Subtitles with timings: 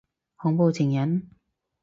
[0.35, 1.29] 恐怖情人？